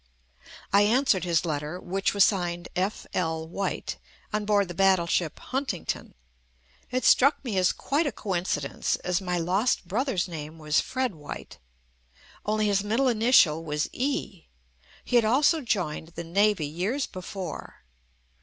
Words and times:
I 0.73 0.81
an 0.81 1.05
swered 1.05 1.25
his 1.25 1.45
letter, 1.45 1.79
which 1.79 2.15
was 2.15 2.23
signed 2.25 2.69
F. 2.75 3.05
L. 3.13 3.47
White 3.47 3.97
on 4.33 4.45
board 4.45 4.67
the 4.67 4.73
Battleship 4.73 5.37
"Huntington." 5.37 6.15
It 6.89 7.05
struck 7.05 7.45
me 7.45 7.55
as 7.59 7.71
quite 7.71 8.07
a 8.07 8.11
coincidence, 8.11 8.95
as 9.03 9.21
my 9.21 9.37
lost 9.37 9.87
brother's 9.87 10.27
name 10.27 10.57
was 10.57 10.81
Fred 10.81 11.13
White, 11.13 11.59
only 12.47 12.65
his 12.65 12.83
mid 12.83 12.97
dle 12.97 13.09
initial 13.09 13.63
was 13.63 13.87
E. 13.93 14.45
He 15.05 15.17
had 15.17 15.25
also 15.25 15.61
joined 15.61 16.07
the 16.15 16.23
Navy 16.23 16.65
years 16.65 17.05
before. 17.05 17.83